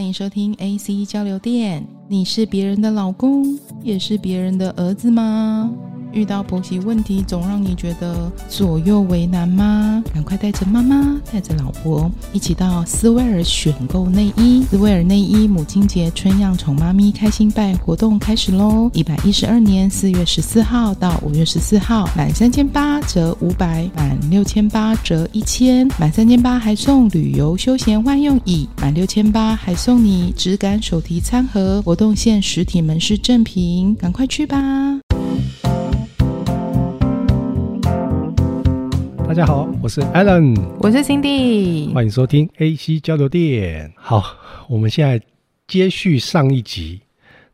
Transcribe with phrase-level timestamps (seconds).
[0.00, 1.86] 欢迎收听 AC 交流电。
[2.08, 3.44] 你是别人的老公，
[3.82, 5.70] 也是别人的儿子吗？
[6.12, 10.02] 遇到婆媳问题，总让你觉得左右为难吗？
[10.12, 14.64] 赶快带着妈妈，带着老婆，一起到斯威尔选购内衣。
[14.64, 18.90] 斯威尔内衣母亲节春样宠妈咪开心拜活动开始喽！
[18.92, 31.80] 一百一十二年四月十四号到五月十四号，满三千八折五百，满六千八折一千，满三千八还送旅游休闲万用椅，满六千八还送你质感手提餐盒。
[31.82, 34.58] 活动限实体门市正品，赶快去吧！
[39.30, 43.92] 大家好，我是 Alan，我是 Cindy，欢迎收听 AC 交流电。
[43.94, 44.24] 好，
[44.68, 45.24] 我们现在
[45.68, 47.00] 接续上一集，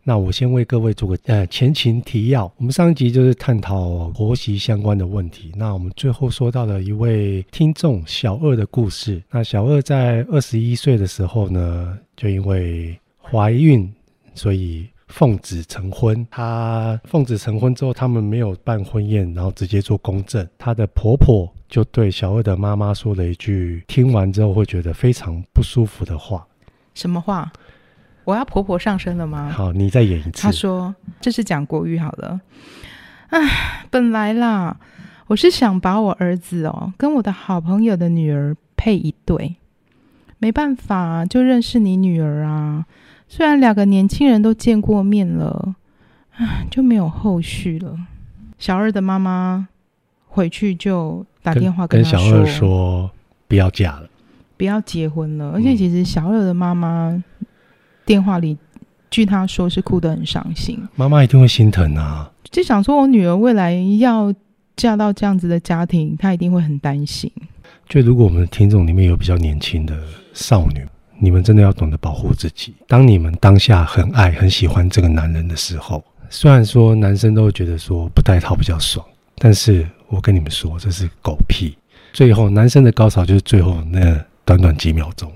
[0.03, 2.51] 那我先为各位做个呃前情提要。
[2.57, 9.23] 我们上一集就是探讨婆媳相关的问题，那我们最后说到了一位听众小二的故事。
[9.31, 13.93] 那小二在二十一岁的时候呢，就因为怀孕，
[14.35, 14.87] 所以。
[15.09, 20.45] 奉子成婚，她奉子成婚之后，他们没有办婚宴，然后直接做公证。
[20.59, 26.47] 她的婆婆就对小二的妈妈说了一句，听完之后会觉得非常不舒服的话。
[26.95, 27.51] 什么话？
[28.25, 29.51] 我要婆婆上身了吗？
[29.51, 30.43] 好，你再演一次。
[30.43, 32.41] 他说：“这是讲国语好了。
[33.29, 34.79] 唉，本来啦，
[35.29, 39.57] 我是想把我儿子哦跟我的好朋友的女儿配一对，
[40.39, 42.87] 没办法，就认识你女儿啊。”
[43.29, 45.75] 虽然两个年轻人都见过面了，
[46.37, 47.97] 唉，就没有后续了。
[48.59, 49.69] 小二的妈妈
[50.37, 53.11] 回去就打电话跟，跟小二说
[53.49, 54.09] 不要嫁了，
[54.57, 55.53] 不要结婚了。
[55.53, 57.23] 而且其实小二的妈妈
[58.05, 58.57] 电话里，
[59.11, 60.79] 据她说是哭得很伤心。
[60.95, 64.33] 妈妈一定会心疼啊，就想说我女儿未来要
[64.77, 67.33] 嫁到这样子的家庭，她一定会很担心。
[67.89, 69.97] 就如果我们的听众里面有比较年轻的
[70.35, 70.87] 少女。
[71.19, 72.75] 你们真的要懂得保护自己。
[72.87, 79.03] 当你们当下很爱、很喜欢这个男人的时候，虽然说男生都会觉得说不带套比较爽，
[79.39, 81.77] 但是我跟你们说，这是狗屁。
[82.13, 85.31] 最后，男生的高潮就是最后那短短几秒钟。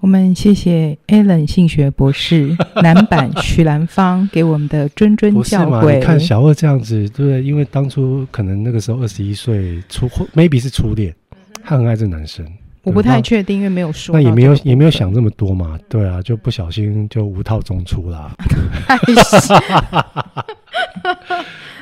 [0.00, 5.94] 我们谢谢 Alan 性学博士 男版许兰芳给我们的谆谆教诲。
[5.94, 7.42] 你看小二这样子，对不对？
[7.42, 11.14] 因为当初可能那个时候二十一岁初，maybe 是初恋，
[11.62, 12.46] 他很爱这男生。
[12.82, 14.14] 我不太确定，因为没有说。
[14.14, 18.34] 那也没有也没有想这么多嘛，对啊，就不小心就无套中出啦。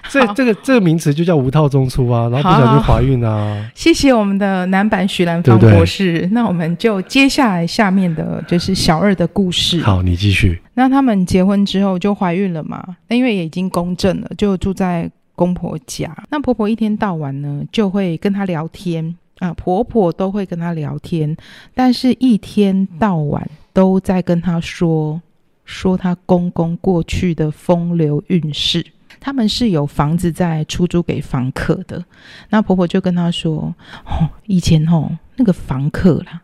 [0.08, 3.70] 这这个这个名词就叫无套中出啊，然后不小心怀孕啊。
[3.74, 9.80] 谢谢我们的男版许兰芳博士，对对，那我们就接下来下面的就是小二的故事。
[9.80, 10.60] 好，你继续。
[10.74, 12.82] 那他们结婚之后就怀孕了嘛？
[13.08, 16.16] 那因为也已经公证了，就住在公婆家。
[16.30, 19.16] 那婆婆一天到晚呢，就会跟他聊天。
[19.38, 21.36] 啊，婆婆都会跟她聊天，
[21.72, 25.22] 但是一天到晚都在跟她说
[25.64, 28.84] 说她公公过去的风流韵事。
[29.20, 32.04] 他们是有房子在出租给房客的，
[32.50, 33.74] 那婆婆就跟她说
[34.06, 36.42] ：“哦，以前哦，那个房客啦，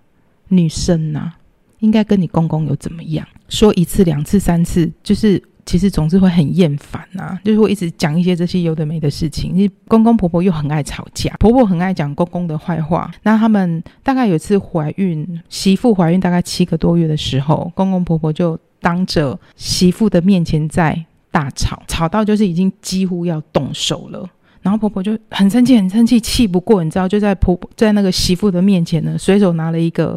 [0.49, 1.37] 女生呐、啊，
[1.81, 3.27] 应该跟你公公有怎么样？
[3.49, 9.51] 说一次、两次、三次，就是。”其实总是会很厌烦呐，就是会一直讲一些这些有的没的事情。
[9.55, 13.11] 你公公婆婆又很爱吵架，婆婆很爱讲公公的坏话。
[13.23, 21.03] 那他们大概有一次怀孕，媳妇怀孕大概七个多月的时候，公公婆婆就当着媳妇的面前在
[21.34, 24.25] 大吵，吵到就是已经几乎要动手了。
[24.62, 30.17] 然后婆婆就很生气，很生气，气不过，你知道，就在婆婆在那个媳妇的面前呢，随手拿了一个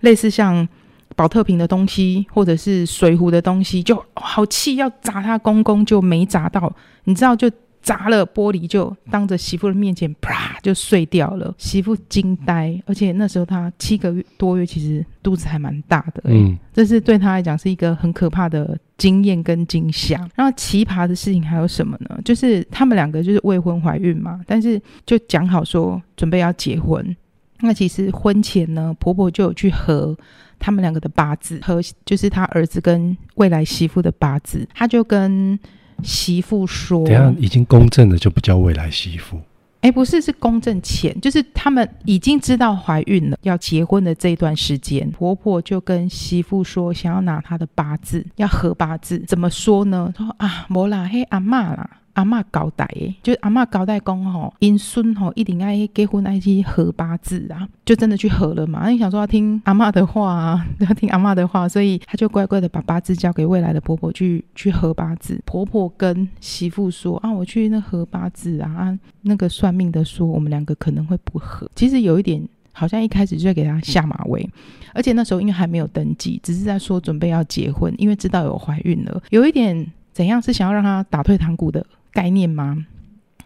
[0.00, 0.68] 类似像。
[1.16, 6.72] 保特瓶的东西，或者是水壶的东西，就好气，要砸她公公，就没砸到，
[7.04, 7.50] 你知道，就
[7.88, 11.54] 砸了玻璃，就当着媳妇的面前，啪就碎掉了。
[11.56, 20.18] 媳妇惊呆，而且那时候她七个月多月，其实肚子还蛮大的，嗯，这是对她来讲是一个很可怕的经验跟惊吓。
[20.34, 22.20] 然后奇葩的事情还有什么呢？
[22.26, 27.16] 就是他们两个就是未婚怀孕嘛，但是就讲好说准备要结婚。
[27.60, 30.14] 那其实婚前呢，婆婆就有去合。
[30.60, 35.56] 他们两个的八字和就是他儿子跟未来媳妇的八字，他就跟
[36.02, 39.40] 媳妇说：“等下已经公证了，就不叫未来媳妇。”
[39.80, 49.20] 哎，不是，是公证前，就是他们已经知道怀孕了，要结婚的这一段时间，婆婆就跟媳妇说，想要拿她的八字，要合八字。
[49.28, 50.12] 怎么说呢？
[50.16, 51.88] 说啊，莫啦，嘿，阿妈啦。
[52.18, 58.88] 阿嬷交代诶，就阿嬷交代讲吼，因孙吼一定爱结婚爱去合八字啊，就真的去合了嘛。
[58.88, 65.40] 你想说要听阿嬷的话啊，要听阿嬷的话，所以他就乖乖的把八字交给未来的婆婆去去合八字。
[65.44, 71.70] 婆婆跟媳妇说啊，我去那合八字啊，那个算命的说我们两个可能会不合。
[71.76, 72.42] 其实有一点。
[72.70, 74.48] 好像一开始就在给他下马威，
[74.94, 82.86] 而且那时候因为还没有登记，只是在说准备要结婚，因为知道有怀孕了，有一点怎样是想要让他打退堂鼓的概念吗？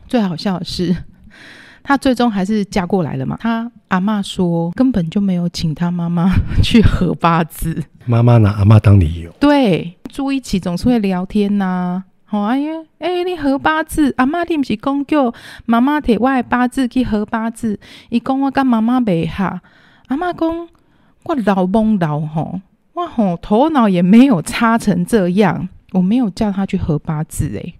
[0.09, 0.95] 最好笑的是，
[1.83, 3.37] 他最终还是嫁过来了嘛。
[3.41, 6.31] 他阿嬷说根本就没有请他妈妈
[6.63, 9.31] 去合八字，妈妈拿阿嬷当理由。
[9.41, 12.05] 对，住一起总是会聊天呐、啊。
[12.25, 15.33] 好啊，因为哎，你合八字，阿嬷你不是讲叫
[15.67, 17.79] 妈妈摕我的八字去合八字？
[18.09, 19.61] 伊讲我跟妈妈袂合，
[20.09, 20.69] 阿嬷讲
[21.25, 22.61] 我老懵老吼，
[22.95, 27.75] 我吼头脑也没有差成这样，我没有叫他去合八字诶，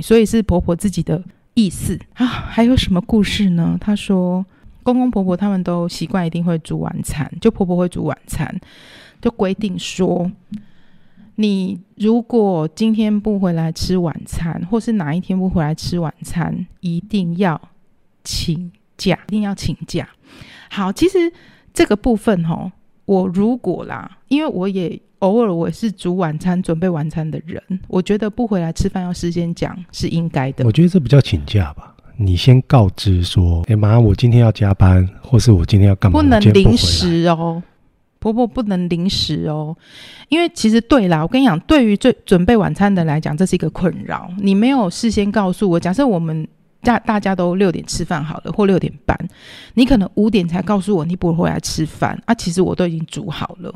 [0.00, 1.22] 所以是婆婆自己的
[1.54, 2.24] 意思啊。
[2.24, 3.76] 还有什么故事呢？
[3.80, 4.46] 她说
[4.82, 8.60] 公公婆婆他们都习惯一定会煮晚餐，就婆婆会煮晚餐，
[9.20, 10.30] 就规定说。
[11.36, 17.58] 你如果今天不回来吃晚餐，或是哪一天不回来吃晚餐，一定要
[18.22, 20.06] 请假，一定要请假。
[20.68, 21.32] 好，其实
[21.72, 22.70] 这个部分齁，
[23.06, 30.64] 我如果啦，因为我也偶尔我是煮晚餐、准备晚餐的人，我觉得不回来吃饭要事先讲是应该的。
[30.64, 31.94] 我觉得这不叫请假吧？
[32.16, 36.20] 你先告知说，哎妈，我今天要加班，或是我今天要干嘛？
[36.20, 37.62] 不能临时哦。
[38.18, 39.76] 婆婆不能临时哦，
[40.28, 44.28] 因为其实对啦，我跟你讲，对于最准备晚餐的来讲，这是一个困扰。
[44.38, 46.46] 你没有事先告诉我，假设我们
[46.82, 49.16] 大大家都六点吃饭好了，或六点半，
[49.74, 53.72] 你可能五点才告诉我你不会回来吃饭啊，其实我都已经煮好了。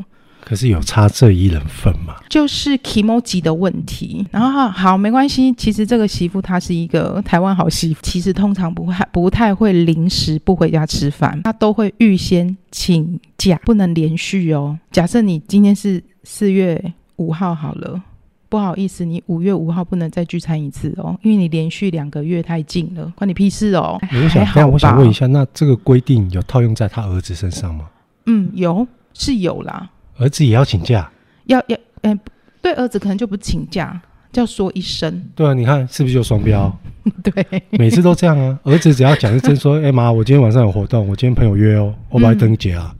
[0.48, 2.14] 可是有差这一人份吗？
[2.28, 4.24] 就是 kimoji 的问题。
[4.30, 5.52] 然后好，好没关系。
[5.54, 14.78] 其实这个媳妇她是一个台湾好媳妇，其实通常不太不太会临时不回家吃饭，她都会预先请假，不能连续哦。
[14.92, 16.80] 假设你今天是四月
[17.16, 18.00] 五号好了，
[18.48, 23.98] 不好意思，你五月五号不能再聚餐一次哦，因为你连续两个月太近了，关你屁事哦。
[24.12, 27.86] 我想，但我想问一下，那这个规定有套用在他儿子身上吗？
[28.26, 29.90] 嗯，有是有啦。
[30.18, 31.10] 儿子也要请假，
[31.44, 32.18] 要要，哎、欸，
[32.62, 34.00] 对儿子可能就不请假，
[34.32, 35.24] 就要说一声。
[35.34, 36.74] 对啊，你看是不是就双标？
[37.22, 38.58] 对，每次都这样啊。
[38.64, 42.94] 儿子只要讲一声说， 哎、欸、妈，我今天晚上有活动，我今天朋友约哦，我把你登记啊。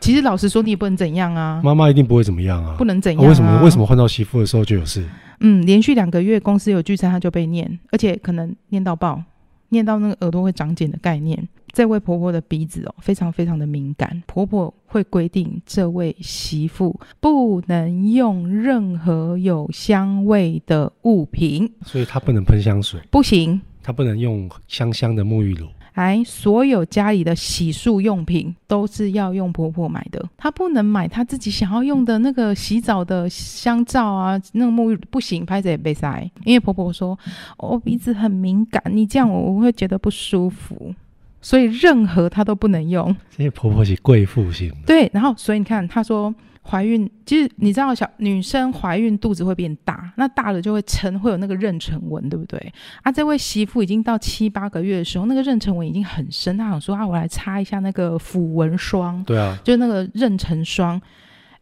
[0.00, 1.60] 其实老实说，你也不能怎样啊。
[1.62, 3.28] 妈妈一定不会怎么样啊，不能怎样、啊啊。
[3.28, 3.62] 为什么？
[3.64, 5.04] 为什么换到媳妇的时候就有事？
[5.40, 9.22] 嗯，连续两个月公司有聚餐，他就被念，而且可能念到爆，
[9.70, 11.48] 念到那个耳朵会长茧的概念。
[11.72, 14.22] 这位婆婆的鼻子哦，非常非常的敏感。
[14.26, 23.60] 婆婆会规定这位媳妇不能用任何有香味的物品，所以她不能喷香水，不行。
[23.82, 25.66] 她不能用香香的沐浴乳。
[25.94, 30.24] 哎，所有家里的洗漱用品都是要用婆婆买的。
[30.36, 36.30] 她不能买她自己想要用的那个洗澡的香皂啊，那个沐浴不行，拍着也被塞。
[36.44, 37.18] 因为婆婆说，
[37.58, 40.94] 我、哦、鼻子很敏感，你这样我我会觉得不舒服。
[41.40, 43.14] 所以任何她都不能用。
[43.30, 44.72] 这些婆婆是贵妇型。
[44.86, 52.72] 对，然后所以你看，她说怀孕，其实你知道小女生怀孕肚子会变大，那大了就会撑，会有那个妊娠纹，对不对？
[53.02, 59.22] 啊，这位媳妇已经到七八个月的时候，那个妊娠纹已经很深，她想说啊，我来擦一下那个抚纹霜。
[59.24, 61.00] 对啊，就那个妊娠霜。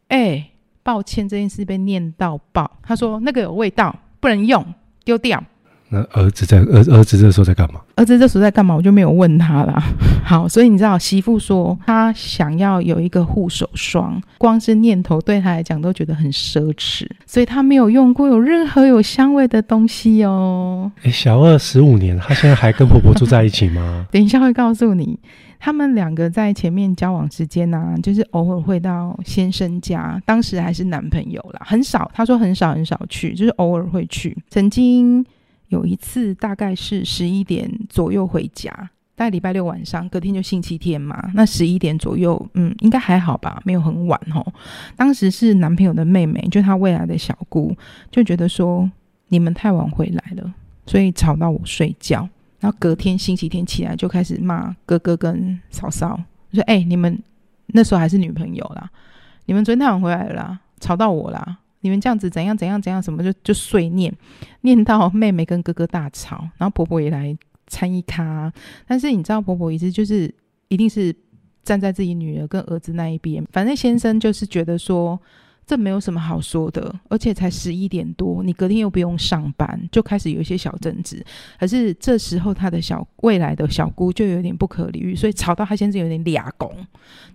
[0.08, 0.50] 哎，
[0.82, 2.78] 抱歉，这件事被念到爆。
[2.82, 4.74] 她说那个有味道，不能用，
[5.04, 5.42] 丢掉。
[5.90, 7.80] 那儿子在儿儿子这时候在干嘛？
[7.96, 8.74] 儿子这时候在干嘛？
[8.76, 9.82] 我就没有问他啦。
[10.22, 20.92] 好，所以你知道，媳妇说她想要有一个护手霜，光是念头对她来讲都觉得很奢侈，所以她没有用过有任何有香味的东西哦。
[21.04, 24.06] 诶，小二十五年，她现在还跟婆婆住在一起吗？
[24.12, 25.18] 等一下会告诉你，
[25.58, 32.10] 他们两个在前面交往时间呢、啊，就是偶尔会到先生家，当时还是男朋友啦，很少。
[32.12, 34.36] 她说很少很少去，就是偶尔会去。
[34.50, 35.24] 曾经。
[35.68, 38.70] 有一次大概是十一点左右回家，
[39.14, 41.30] 大概礼拜六晚上，隔天就星期天嘛。
[41.34, 44.46] 那十一点左右，嗯，应该还好吧，没有很晚吼。
[44.96, 47.76] 当时是男朋友的妹妹，就他未来的小姑，
[48.10, 48.90] 就觉得说
[49.28, 50.54] 你们太晚回来了，
[50.86, 52.28] 所以吵到我睡觉。
[52.60, 56.20] 然后隔天星期天起来就开始骂哥哥跟嫂嫂，
[56.52, 57.22] 说：“哎、你们
[57.66, 58.90] 那时候还是女朋友啦，
[59.46, 64.12] 你们昨天太晚回来了啦，吵到我啦。”你们这样子怎样怎样怎样什么就就碎念，
[64.62, 67.36] 念到妹妹跟哥哥大吵，然后婆婆也来
[67.68, 68.52] 参一咖。
[68.86, 70.34] 但是你知道婆婆一直就是
[70.66, 71.14] 一定是
[71.62, 73.44] 站在自己女儿跟儿子那一边。
[73.52, 75.20] 反正先生就是觉得说
[75.64, 81.24] 这没有什么好说的，而且才十一点多，你隔天又不用上班，就开始有一些小争执。
[81.60, 86.74] 可是这时候他的小未来的小姑就有点不可理喻，所以吵到他先生有点俩拱，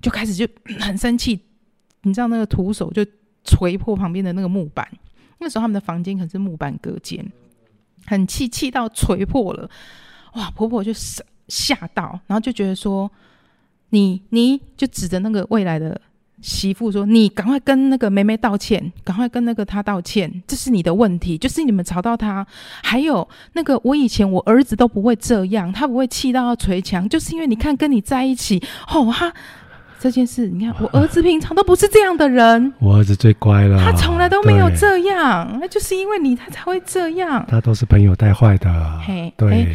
[0.02, 0.46] 就开始就
[0.80, 1.40] 很生气。
[2.02, 3.06] 你知道那个徒手就。
[3.44, 4.88] 锤破旁边的那个木板，
[5.40, 7.26] 那时候他们的房间可是木板隔间，
[8.06, 9.70] 很气，气到锤破了，
[10.36, 10.50] 哇！
[10.52, 10.92] 婆婆就
[11.48, 13.12] 吓到，然后就觉得说
[13.92, 16.00] ：“你你就指着那个未来的
[16.42, 22.46] 媳妇说：“你赶快跟那个妹妹道歉，赶快跟那个他道歉，这是你的问题，就是你们吵到他。
[22.82, 29.34] 还有那个，我以前我儿子都不会这样，他不会气到要捶墙，就是因为你看跟你在一起，哦，他
[30.04, 39.74] 这件事，你看 我儿子平常都不是这样的人，我儿子最乖了，他从来都没有这样，那就是因为你他才会这样，他都是朋友带坏的，嘿，对，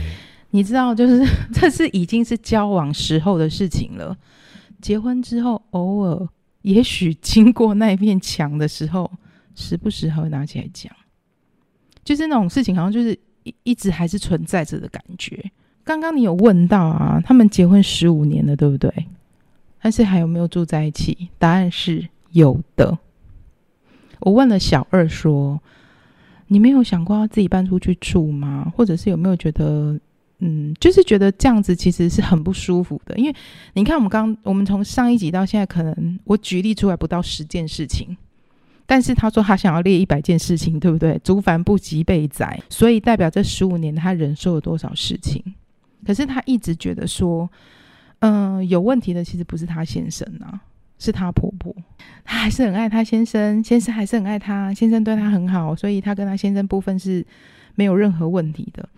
[0.50, 4.14] 你知道，就是 这是已经是交往时候的事情了，
[4.82, 6.28] 结婚之后偶尔。
[6.62, 9.10] 也许经过那面墙的时候，
[9.54, 10.92] 时不时还会拿起来讲，
[12.04, 15.42] 就是那种事情，好像就是一一直还是存在着的感觉。
[15.84, 18.92] 刚刚你有问到啊，他们结婚十五年了，对不对？
[19.88, 21.30] 但是还有没有住在一起？
[21.38, 22.98] 答案是有的。
[24.20, 25.58] 我问了小二说
[26.48, 28.70] ：“你没有想过要自己搬出去住吗？
[28.76, 29.98] 或者是有没有觉得？”
[30.40, 33.34] 嗯，就是觉得这样子其实是很不舒服的，因为
[33.72, 38.14] 你看，我们刚我们从上一集到现在，可能我举例出来不到十件事情，
[38.84, 41.18] 但是他说他想要列一百件事情，对不对？
[41.24, 45.42] 族繁不及被宰，所以代表这十五年他忍受了多少事情。
[46.04, 47.50] 可是他一直觉得说，
[48.20, 50.60] 嗯、呃，有问题的其实不是她先生啊，
[50.98, 51.74] 是她婆婆。
[52.24, 57.24] 她还是很爱她先生，先生还是很爱她，先生对她很好，所以她跟她先生部分是
[57.74, 58.88] 没有任何问题的。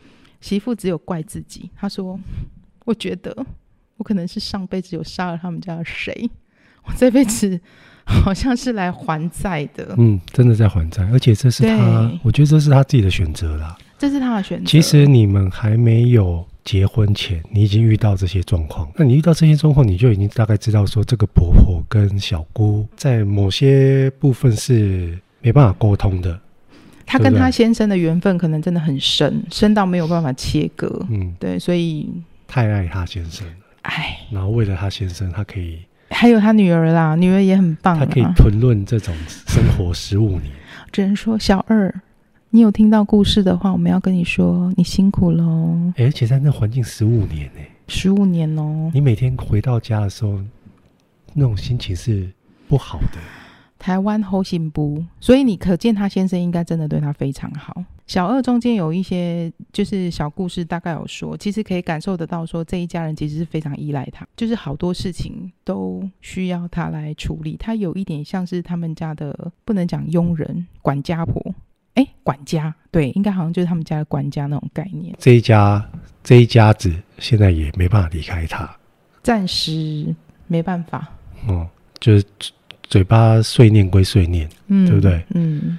[0.41, 2.19] 媳妇只有怪自己，她说
[2.87, 3.37] ：“我觉得
[3.99, 6.31] 我可能是上辈子有杀了他们家的谁，
[6.85, 7.61] 我这辈子
[8.07, 13.77] 好像是来还债的。”嗯，真的在还债，而且这是她，我觉得这是她自己的选择啦。
[14.01, 14.65] 这是他的选择。
[14.65, 18.91] 其实你们还没有结婚前，你已经遇到这些状况。
[18.97, 26.41] 那你遇到这些状况，你就已经大概知道说，这个婆婆跟小姑在某些部分是没办法沟通的。
[27.05, 31.05] 她跟她先生的缘分可能真的很深，深到没有办法切割。
[31.11, 32.09] 嗯，对，所以
[32.49, 33.53] 太爱她先生了。
[33.83, 35.79] 哎，然后为了她先生，她可以
[36.09, 37.99] 还有她女儿啦，女儿也很棒。
[37.99, 39.15] 她可以吞论这种
[39.47, 40.51] 生活十五年。
[40.91, 41.93] 只能说小二，
[42.53, 45.93] 你有听到故事的话，我们要跟你说，你辛苦喽。
[45.97, 48.91] 而且在那环境十五年呢，十五年哦。
[48.93, 50.41] 你每天回到家的时候，
[51.33, 52.29] 那种心情是
[52.67, 53.21] 不好的。
[53.79, 57.85] 台湾后行不，所以你可见他先生应该真的对他非常好。
[58.09, 67.57] 小二中间有一些就是小故事，大概有说，其实可以感受得到，说这一家人其实是非常依赖他，就是好多事情都需要他来处理。
[67.57, 71.55] 他有一点像是他们家的，不能讲佣人、管家婆，哎，
[72.23, 75.15] 管家，对，应该好像就是他们家的管家那种概念。
[75.19, 75.85] 这一家
[76.23, 78.69] 这一家子现在也没办法离开他，
[79.23, 80.15] 暂时
[80.47, 81.09] 没办法。
[81.47, 82.25] 哦，就是。
[82.91, 85.25] 嘴巴碎念归碎念，嗯，对不对？
[85.33, 85.79] 嗯，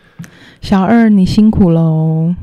[0.62, 2.33] 小二你辛苦喽。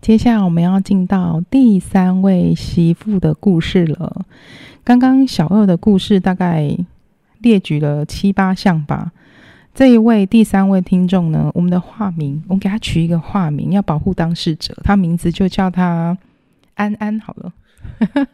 [0.00, 4.24] 接下来我们要进到第三位媳妇的故事了。
[4.84, 6.78] 刚刚小二的故事大概
[7.40, 9.10] 列举了七八项吧。
[9.74, 16.16] 这一位第三位听众呢，我们的化名，我们给他取一个化名，要保护当事者，他名字就叫他
[16.74, 17.52] 安安好了。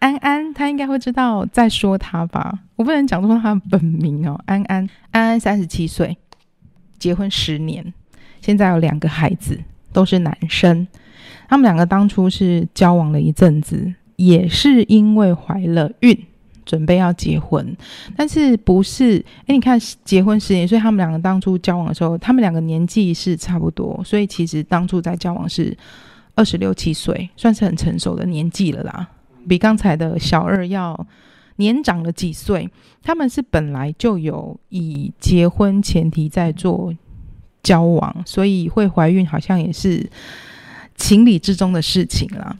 [0.00, 2.58] 安安，他应该会知道在说他吧？
[2.74, 4.38] 我不能讲出他的本名哦。
[4.46, 6.18] 安安，安安三十七岁，
[6.98, 7.94] 结婚十年，
[8.40, 9.60] 现在有两个孩子，
[9.92, 10.88] 都是男生。
[11.48, 16.26] 他们两个当初是交往了一阵子，也是因为怀了孕，
[16.64, 17.76] 准备要结婚，
[18.16, 19.24] 但是不是？
[19.46, 25.76] 诶，你看结婚十年，所以他们两个当初交往的时候，他们两个年纪是差不多，所以其实当初在交往是。
[26.36, 29.08] 二十六七岁，算是很成熟的年纪了啦，
[29.48, 31.06] 比刚才的小二要
[31.58, 32.68] 年长了几岁。
[33.04, 36.92] 他们是本来就有以结婚前提在做
[37.62, 40.04] 交往，所以会怀孕好像也是
[40.96, 42.56] 情理之中的事情啦。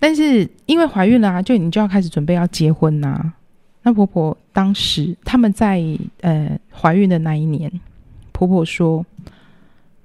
[0.00, 3.32] 但是因为怀孕了啊，就你就要开始准备要结婚呐、
[3.82, 5.82] 那婆婆当时他们在
[6.20, 7.70] 呃怀孕的那一年，
[8.32, 9.04] 婆婆说：“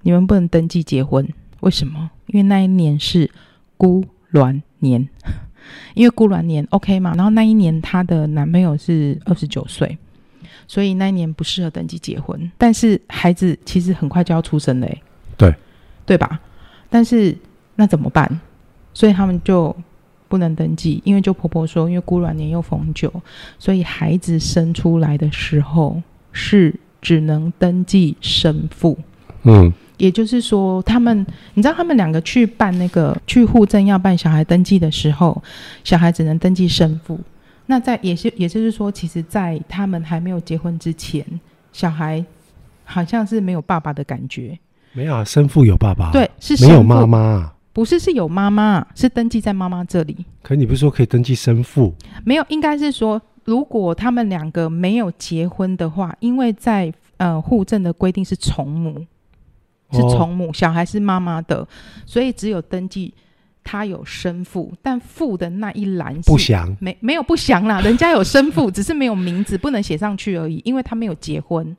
[0.02, 1.28] 你们不能登记结婚，
[1.60, 3.30] 为什么？”因为那一年是
[3.78, 4.04] 孤
[4.34, 5.08] 鸾年，
[5.94, 9.98] 因为孤鸾年 OK 嘛，然后那一年她的男朋友是二十九岁，
[10.68, 12.52] 所以那一年不适合登记结婚。
[12.58, 14.88] 但是孩子其实很快就要出生了，
[15.38, 15.54] 对，
[16.06, 16.40] 对吧？
[16.90, 17.38] 但是
[17.76, 18.40] 那怎么办？
[18.94, 19.76] 所以他们就
[20.28, 23.12] 不能登记，因为就婆婆说，因为孤卵年又逢九，
[23.58, 28.98] 所以孩子生出来的时候是只能登记生父。
[29.44, 29.74] 嗯。
[29.98, 35.42] 也就是说，他们，你知道，他们两个去办那个去户政要办小孩登记的时候，
[35.84, 37.20] 小孩只能登记生父。
[37.66, 41.26] 那在也是，也就是说，其实，在他们还没有结婚之前，
[41.74, 42.24] 小孩
[42.84, 44.56] 好像是没有爸爸的感觉。
[44.94, 46.12] 没有啊，生父有爸爸。
[46.12, 47.52] 对，是没有妈妈。
[47.78, 50.26] 不是，是有妈妈，是登记在妈妈这里。
[50.42, 51.94] 可你不是说可以登记生父？
[52.26, 53.22] 没有，应该是说。
[53.46, 59.06] 如果他们两个没有结婚的话，因为在呃户政的规定是从母，
[59.92, 61.66] 是从母，哦、小孩是妈妈的，
[62.04, 63.14] 所以只有登记
[63.64, 71.78] 他有生父，但父的那一栏不详，没没有不详啦，人家有生父， 只是没有名字，不能写上去而已，因为他没有结婚。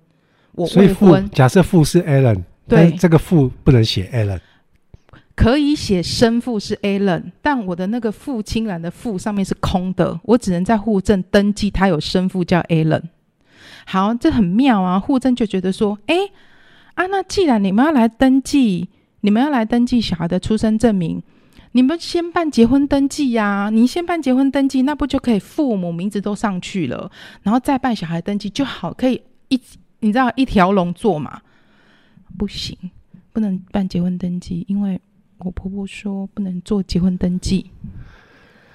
[0.52, 4.40] 我未婚，所以父假设父是 Allen，对，这个父不能写 Alan。
[5.38, 13.04] 可以写生父是 Alan，但我的那个父亲栏的父上面是空的，我只能在户政登记他有生父叫 Alan。
[13.87, 14.99] 好，这很妙啊！
[14.99, 16.16] 户政就觉得说，哎，
[16.95, 18.88] 啊，那既然你们要来登记，
[19.21, 21.23] 你们要来登记小孩的出生证明，
[21.71, 27.09] 你们先办结婚登记呀、你先办结婚登记，那不就可以父母名字都上去了，
[27.45, 29.61] 然后再办小孩登记就好，可以一
[30.00, 31.40] 你知道一条龙做嘛？
[32.37, 32.76] 不行，
[33.33, 35.00] 不能办结婚登记，因为。
[35.38, 37.71] 我婆婆说不能做结婚登记，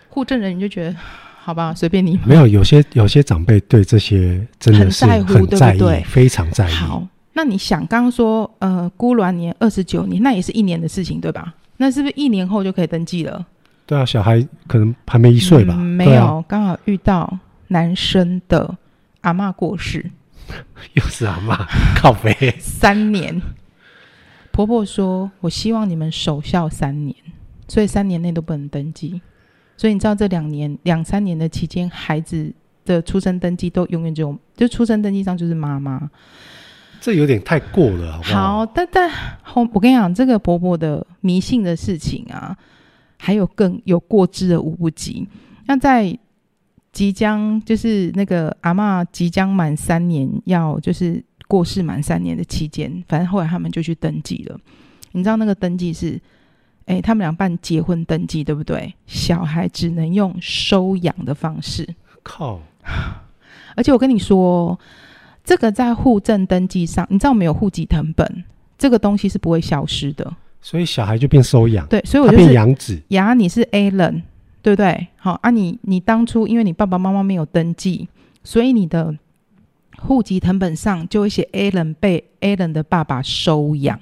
[0.10, 0.96] 户政人员就觉得
[1.42, 2.18] 好吧，随便你。
[2.26, 6.04] 没有，有些有些长辈对这些真的是很在乎，很在意，对不对？
[6.04, 6.74] 非常在意。
[6.74, 11.54] 好，那你想刚刚说呃，孤鸾年二十九年，那也是一年的事情对吧？
[11.78, 13.46] 那是不是一年后就可以登记了？
[13.86, 15.76] 对啊，小孩可能还没一岁吧？
[15.78, 18.78] 嗯、没有，啊、刚好遇到男生的
[19.22, 20.10] 阿嬷过世，
[20.94, 23.42] 又是阿嬷靠北三年。
[24.54, 27.16] 婆婆说：“我希望你们守孝三年，
[27.68, 29.20] 所以三年内都不能登记。
[29.76, 32.54] 所以你知道这两年、两三年的期间，孩子
[32.86, 36.08] 的出生登记都永远只有，就出生登记上就是妈妈。
[37.02, 38.58] 这有点太过了，好不好？
[38.60, 39.10] 好，但但
[39.42, 42.56] 后我跟你讲，这个婆婆的迷信的事情啊，
[43.18, 45.28] 还有更有过之而无不及。
[45.66, 46.16] 那在
[46.92, 54.60] 即将就是那个阿嬷即将满三年，要就是。”过世满三年的期间，反正后来他们就去登记了。
[55.12, 56.20] 你知道那个登记是，
[56.86, 58.94] 哎，他们俩办结婚登记，对不对？
[59.06, 61.88] 小孩只能用收养的方式。
[62.24, 62.60] 靠！
[63.76, 64.80] 而且我跟你说，
[65.44, 68.44] 这个在户政登记上，你知道没有户籍成本，
[68.78, 70.34] 这个东西是不会消失的。
[70.62, 71.86] 所以小孩就变收养。
[71.88, 73.00] 对，所以我就变养子。
[73.10, 74.24] 呀，你是 A 人，
[74.62, 75.08] 对不对？
[75.18, 78.08] 好啊你，你你当初因为你爸爸妈妈没有登记，
[78.44, 79.16] 所以你的。
[80.06, 84.00] 户籍成本上就会写 Alan 被 Alan 的爸爸收养，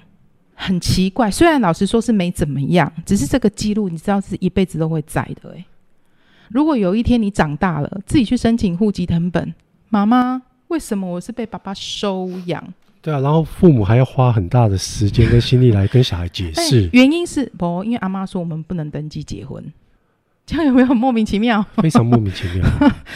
[0.55, 1.29] 很奇怪。
[1.29, 5.51] 虽然老实说是没怎么样，只是这个记录你知道是一辈子都会在的。
[5.51, 5.65] 诶，
[6.49, 9.53] 如果有一天你长大了，自己去申请户籍成本，
[9.89, 12.63] 妈妈，为什么我是被爸爸收养？
[13.01, 16.89] 对啊，然后父母还要花很大的时间跟心力来跟小孩解释。
[16.93, 19.63] 原因是不，因为阿妈说我们不能登记结婚，
[20.45, 21.65] 这样有没有很莫名其妙？
[21.77, 22.63] 非常莫名其妙，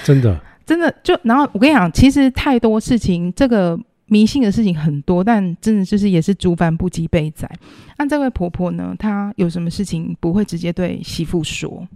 [0.04, 0.40] 真的。
[0.66, 7.50] 真的就，然后我跟你讲，其实太多事情，这个迷信的事情很多，但真的就是也是诸般不及被宰。
[7.98, 11.88] 那这位婆婆呢，她有什么事情不会直接对媳妇说，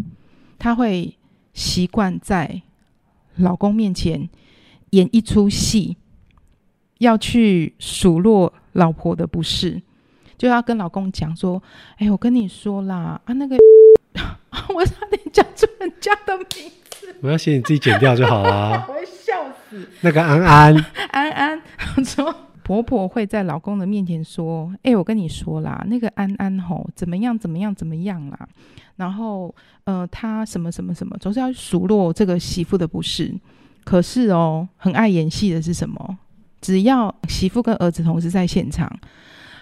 [0.59, 1.17] 她会
[1.53, 2.61] 习惯在
[3.37, 4.29] 老公面前
[4.91, 5.97] 演一出戏，
[6.99, 9.81] 要去数落老婆的不是，
[10.37, 11.61] 就要跟老公讲说
[11.97, 13.57] ：“哎，我跟你说啦，啊那个，
[14.75, 16.71] 我差点讲出人家的名。”
[17.19, 18.85] 没关系，你自己剪掉就好了。
[18.87, 19.33] 我会笑
[19.69, 19.89] 死。
[20.01, 21.61] 那个安安， 安安
[22.05, 28.47] 说，婆婆会在老公的面前说：“哎、欸，我跟你说啦，那个安安吼怎么样怎么样怎么样啦。”
[28.95, 29.53] 然后
[29.85, 33.33] 呃，他什么什么什么，总是要数落这个媳妇的不是。
[33.83, 36.17] 可是哦，很爱演戏的是什么？
[36.61, 38.91] 只要媳妇跟儿子同时在现场，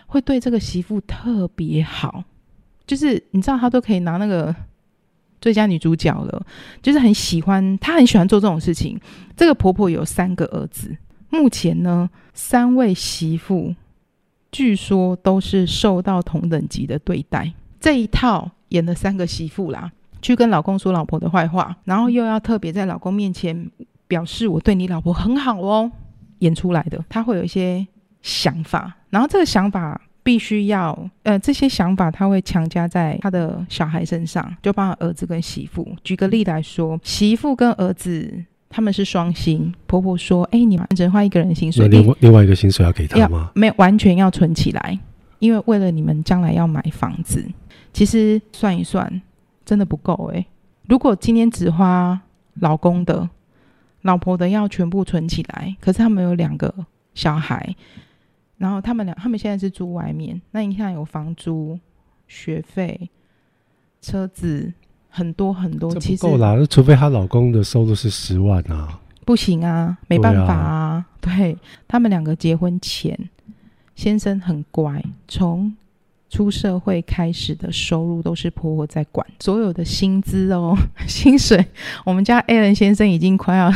[0.07, 2.23] 会对这个媳妇特别好，
[2.85, 4.55] 就是你知道，他都可以拿那个。
[5.47, 6.45] 最佳女主角了，
[6.81, 8.99] 就是很喜欢，她很喜欢做这种事情。
[9.33, 10.93] 这个婆婆有三个儿子，
[11.29, 13.73] 目前呢，三位媳妇
[14.51, 17.53] 据说都是受到同等级的对待。
[17.79, 19.89] 这一套演了三个媳妇啦，
[20.21, 23.71] 去跟老公说老婆的坏话，然后又要特别在老公面前
[24.05, 25.89] 表示我对你老婆很好哦，
[26.39, 27.01] 演出来的。
[27.07, 27.87] 她会有一些
[28.21, 30.01] 想法，然后这个想法。
[30.27, 35.87] 必须要，呃，这些想法他会强加在他的小孩身上，就包括儿子跟媳妇。
[36.03, 43.49] 举个例来说，媳妇跟儿子他们是双薪，婆婆说：“哎，你们只能花一个人薪水，另外另外一个薪水要给他吗？
[43.55, 44.99] 没有，完全要存起来，
[45.39, 47.41] 因为为了你们将来要买房子。
[47.93, 49.21] 其实算一算，
[49.63, 50.45] 真的不够哎。
[50.89, 52.19] 如果今天只花
[52.55, 53.29] 老公的，
[54.01, 56.73] 老婆的要全部存起来，可是他们有两个
[57.13, 57.73] 小孩。”
[58.57, 60.41] 然后他们俩，他们现在是住外面。
[60.51, 61.79] 那你看，有房租、
[62.27, 63.09] 学费、
[64.01, 64.73] 车子，
[65.09, 65.93] 很多很多。
[65.95, 68.99] 其实够啦，除非她老公的收入是十万啊。
[69.25, 71.05] 不行啊，没办法啊。
[71.19, 73.17] 对啊，对他们两个结婚前，
[73.95, 75.75] 先生很乖，从
[76.29, 81.65] 出社会开始的收入都是婆婆在管，所有的薪资哦， 薪水，
[82.05, 83.71] 我们家 Alan 先生已经快要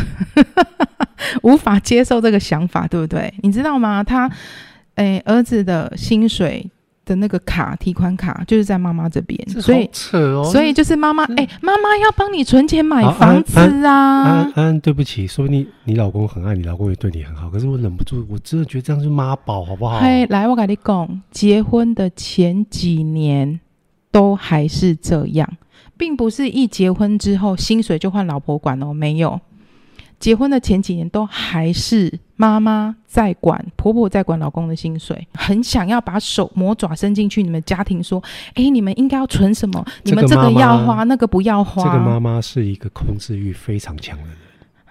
[1.44, 3.34] 无法接受这个想法，对不对？
[3.44, 4.04] 你知道吗？
[4.04, 4.30] 他，
[4.96, 6.70] 诶，儿子的薪水。
[7.04, 14.22] 的那个卡提款卡就是在妈妈这边，所以扯哦，所以就是妈妈哎，妈妈要帮你存钱买房子啊。
[14.24, 20.00] 安安，对不起，说你你老公很爱你，老公也对你很好，可是我忍不住，我真的觉得这样是妈宝，好不好？
[20.00, 23.60] 嘿，来，我跟你讲，结婚的前几年
[24.12, 25.52] 都还是这样，
[25.98, 29.42] 并不是一结婚之后薪水就换老婆管哦，没有。
[30.20, 38.20] 结婚的前几年都还是妈妈在管，婆婆在管老公的薪水，很想要把手魔爪伸进去你们家庭，说
[38.56, 39.86] ：“哎，你们应该要存什么？
[40.02, 44.36] 你们这个要花，那个不要花。”这个妈妈是一个控制欲非常强的人。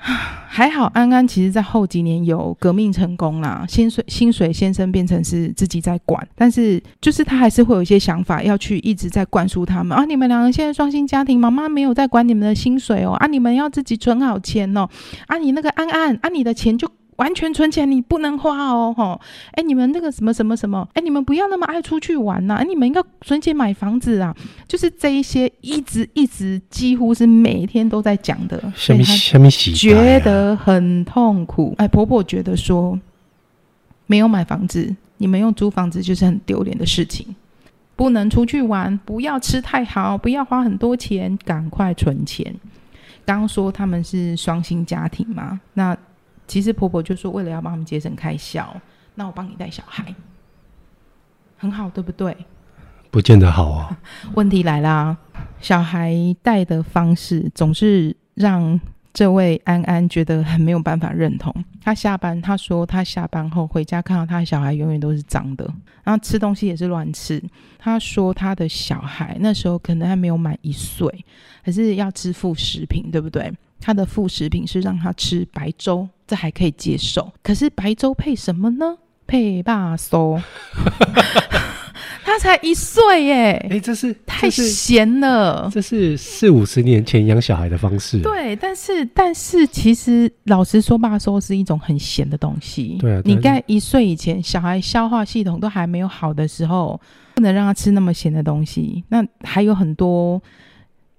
[0.46, 14.88] 还好，安安其实在后几年有革命成功啦，薪水薪水先生变成是自己在管，但是就是他还是会有一些想法要去一直在灌输他们啊，你们两个现在双薪家庭，妈妈没有在管你们的薪水哦，啊，你们要自己存好钱哦，
[15.26, 16.88] 啊，你那个安安，啊，你的钱就。
[17.20, 19.20] 完全存钱，你不能花哦，吼！
[19.52, 22.54] 哎，你们那个什么什么什么，哎，你们不要那么爱出去玩呐！
[22.54, 24.34] 哎，你们应该存钱买房子啊！
[24.66, 31.74] 就是这一些，一直一直几乎是每天都在讲的，什么什么喜，觉得很痛苦。
[31.76, 32.98] 哎，婆婆觉得说，
[34.06, 37.36] 没有买房子，你们用租房子就是很丢脸的事情，
[37.96, 42.54] 不能出去玩，不要吃太好，不要花很多钱，赶快存钱。
[43.26, 45.94] 刚刚说他们是双薪家庭嘛，那。
[46.50, 48.74] 其实婆婆就说，为了要帮他们节省开销，
[49.14, 50.12] 那我帮你带小孩，
[51.56, 52.36] 很好，对不对？
[53.08, 53.96] 不见得好啊。
[54.34, 55.16] 问题来啦，
[55.60, 58.80] 小孩带的方式总是让
[59.14, 61.54] 这位安安觉得很没有办法认同。
[61.80, 65.64] 他下班，他说他下班后回家看到他的小孩永远都是脏的，
[66.02, 67.40] 然后吃东西也是乱吃。
[67.78, 71.24] 他说他的小孩那时候可能还没有满一岁，
[71.64, 73.52] 可是要支付食品，对不对？
[73.80, 76.08] 他的副食品是让他吃白粥。
[76.26, 78.96] 这还可以接受，可是白粥配什么呢？
[79.26, 80.40] 配肉松。
[82.24, 83.66] 他才一岁耶！
[83.68, 85.68] 哎，这是太咸了。
[85.72, 88.20] 这是四五十年前养小孩的方式。
[88.20, 92.96] 对，但是但是其实老实说，肉松是一种很咸的东西。
[93.00, 97.00] 对啊，你在一岁以前，小孩消化系统都还没有好的时候，
[97.34, 99.02] 不能让他吃那么咸的东西。
[99.08, 100.40] 那还有很多。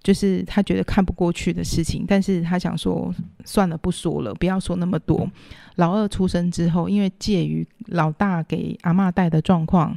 [0.04, 3.14] 就是他觉得看不过去的事情，但是他想说
[3.46, 5.30] 算了，不说了，不要说那么多。
[5.76, 9.96] 老二出生之后，因为介于老大给阿嬷带的状况，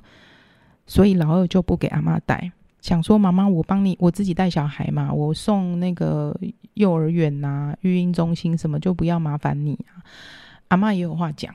[0.86, 6.38] 所以老二就不给阿嬷带，想说妈妈，我帮你，我自己带小孩嘛，我送那个
[6.74, 10.04] 幼儿园呐、啊、育婴中心什么，就不要麻烦你啊。
[10.68, 11.54] 阿嬷也有话讲，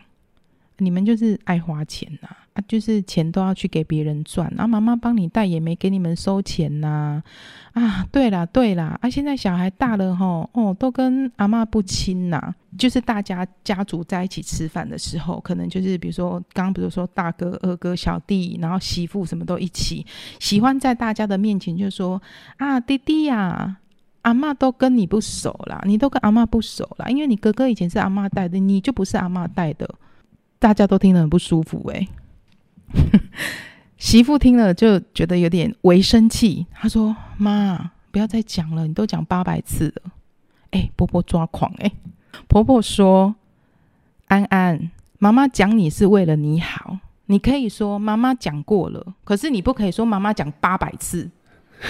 [0.77, 2.29] 你们就是爱花钱呐、
[2.67, 7.21] 就是钱都要去给别人赚，然后妈妈帮你带也没给你们收钱呐、
[7.73, 8.05] 啊。
[8.11, 12.53] 对啦对啦，啊，现在小孩大了吼，哦，都跟阿嬷不亲呐。
[12.77, 20.05] 就是大家家族在一起吃饭的时候，可能就是比如说刚刚比如说大哥、二哥、小弟，然后媳妇什么都一起，
[20.39, 22.21] 喜欢在大家的面前就说
[22.57, 23.77] 啊，弟弟呀、
[24.21, 29.89] 阿嬷都跟你不熟啦，你都跟阿嬷不熟啦，因为你哥哥以前是阿嬷带的，你就不是阿嬷带的，
[30.59, 32.07] 大家都听得很不舒服诶、
[33.97, 40.11] 媳妇听了就觉得有点微生气，她说：“妈，不要再讲了，你都讲八百次了。”
[40.71, 41.91] 哎，婆婆抓狂哎！
[42.47, 43.35] 婆婆说
[44.27, 51.29] ：“安安，妈妈讲你是为了你好，你可以说妈妈讲过了，可是你不可以说妈妈讲八百次，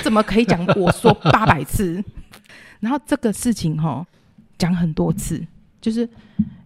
[0.02, 2.04] 怎么可以讲我说八百次？
[2.80, 4.06] 然后这个事情哈，
[4.58, 5.46] 讲很多次，
[5.80, 6.10] 就是。”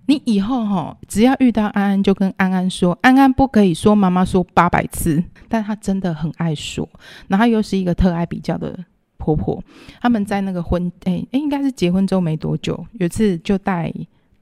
[0.05, 6.87] 你以后哈，只要遇到安安，就跟安安说，安安不可以说妈妈说八百次，但她真的很爱说。
[7.29, 8.77] 然后又是一个特爱比较的
[9.17, 9.63] 婆婆。
[10.01, 13.93] 他们在那个婚，哎哎，应该是结婚之后没多久，有一次就带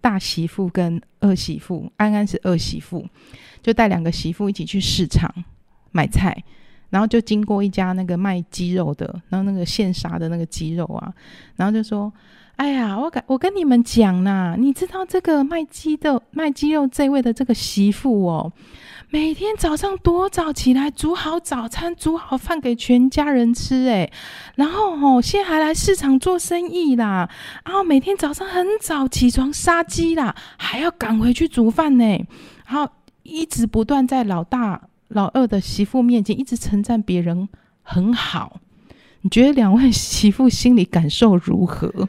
[0.01, 3.05] 大媳妇跟二媳妇，安安是二媳妇，
[3.61, 5.31] 就带两个媳妇一起去市场
[5.91, 6.35] 买菜，
[6.89, 11.13] 然后就经过一家那个卖鸡肉的，然后那个现杀的那个鸡肉啊，
[11.55, 12.11] 然后就说。
[12.61, 18.53] 哎呀，我跟我跟你们讲呐，你知道这个卖鸡的卖鸡肉这位的这个媳妇哦，
[19.09, 24.11] 每天早上多早起来煮好早餐，煮好饭给全家人吃，哎，
[24.53, 27.27] 然后哦，现在还来市场做生意啦，
[27.65, 32.05] 然后每天早上很早起床杀鸡啦，还要赶回去煮饭呢，
[32.67, 32.87] 然后
[33.23, 37.49] 一直不断在老大老二的媳妇面前一直称赞别人
[37.81, 38.59] 很好，
[39.21, 42.07] 你觉得两位媳妇心里感受如何？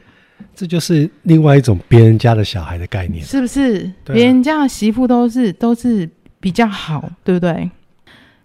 [0.55, 3.91] 这就是另外一种别人家的小孩的概念，是不是？
[4.05, 7.69] 别人家的媳妇都是都是比较好，对不对？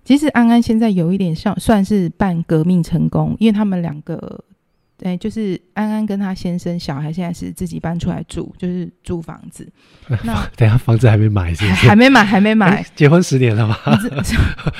[0.04, 4.44] 其实安安现在有一点像算是半革命成功，因为他们两个。
[5.00, 9.66] 对，就是安安跟他先生小孩现在是自己搬出来住，就是租房子。
[10.24, 11.86] 那等下房子还没买是不是？
[11.88, 12.84] 还没买，还没买。
[12.96, 13.76] 结婚十年了吗？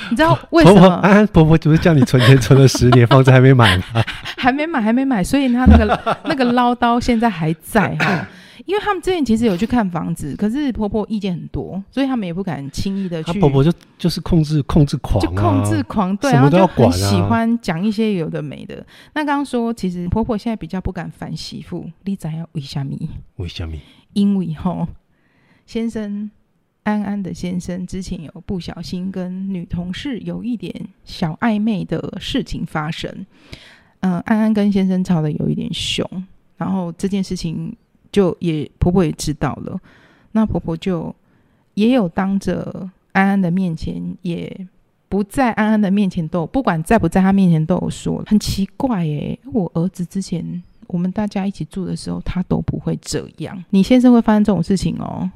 [0.09, 0.79] 你知 道为什么？
[0.79, 3.83] 婆婆安安婆婆不是叫你存钱存了十年，房子还没买吗？
[4.37, 8.27] 还没买，还没买，所以他那个那个唠叨现在还在哈。
[8.65, 13.39] 因为他们之前其实有去看房子，可是婆婆意见很多，所以他们也不敢轻易的去。
[13.39, 18.85] 婆婆就就是控制控制狂、啊，就控制狂，对，然后就很喜欢讲一些有的没的。
[19.13, 22.97] 那刚刚说，其实婆婆现在比较不敢烦媳妇，你仔要为什么？
[23.37, 23.75] 为什么？
[24.13, 24.87] 因为吼，
[25.65, 26.29] 先生
[26.83, 30.73] 安安的先生之前有不小心跟女同事有一点
[31.05, 33.09] 小暧昧的事情发生。
[34.01, 36.05] 嗯、呃，安安跟先生吵得有一点凶，
[36.57, 37.75] 然后这件事情。
[38.11, 39.79] 就也婆婆也知道了，
[40.31, 41.13] 那婆婆就
[41.73, 44.67] 也有当着安安的面前，也
[45.07, 53.63] 不在安安的面前都不管在不在她面前都有说，很奇怪诶，我儿子之前我们大家一起住的时候，他都不会这样。
[53.69, 55.29] 你先生会发生这种事情哦，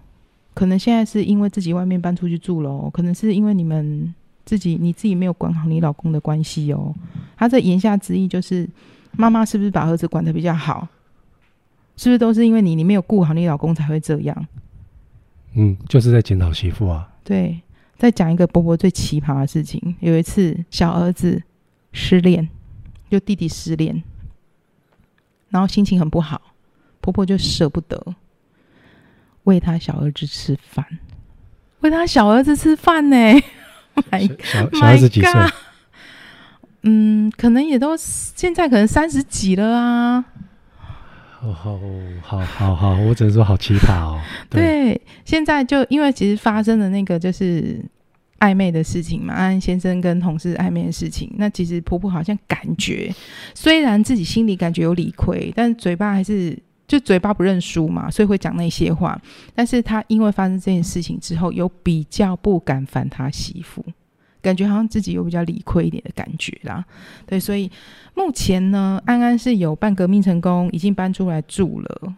[0.53, 4.13] 可能现在是因为自己外面搬出去住了，可能是因为你们
[4.45, 6.93] 自己你自己没有管好你老公的关系哦。
[7.38, 8.67] 他这言下之意就是，
[9.15, 10.88] 妈妈是不是把儿子管得比较好？
[11.95, 14.47] 是不是都是因为你，你没有顾好你老公才会这样？
[15.53, 17.08] 嗯，就是在检讨媳妇啊。
[17.23, 17.62] 对，
[17.97, 19.95] 再讲一个婆婆最奇葩的事情。
[19.99, 21.41] 有一次，小儿子
[21.91, 22.49] 失恋，
[23.10, 24.03] 就弟弟失恋，
[25.49, 26.41] 然后心情很不好，
[27.01, 28.15] 婆婆就舍不得
[29.43, 30.86] 喂他小儿子吃饭，
[31.82, 33.15] 喂他小儿子吃饭呢。
[34.10, 35.32] My, 小小儿子几岁？
[36.82, 40.25] 嗯，可能也都现在可能三十几了啊。
[41.45, 41.77] 哦，好，
[42.21, 44.21] 好，好，好，我只能说好奇葩哦。
[44.49, 44.62] 对，
[44.95, 47.84] 对，现在就因为其实发生的那个就是
[48.39, 53.13] 暧昧的事情嘛，安安先生跟同事暧昧的事情，那其实婆婆好像感觉，
[53.53, 59.19] 虽然自己心里感觉有理亏，但是嘴巴还是就嘴巴不认输嘛，所以会讲那些话。
[59.53, 63.84] 但是他因为发生这件事情之后，有比较不敢烦他媳妇。
[64.43, 66.84] 感觉好像自己有比较理亏一点的感觉啦，
[67.25, 67.71] 对，所以
[68.13, 72.13] 目前呢，安安是有半革命成功，已经搬出来住了，